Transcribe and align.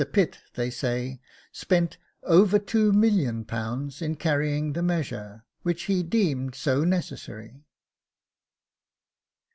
Pitt, 0.13 0.39
they 0.55 0.71
say, 0.71 1.21
spent 1.51 1.99
over 2.23 2.57
£2,000,000 2.57 4.01
in 4.01 4.15
carrying 4.15 4.73
the 4.73 4.81
measure 4.81 5.45
which 5.61 5.83
he 5.83 6.01
deemed 6.01 6.55
so 6.55 6.83
necessary. 6.83 7.67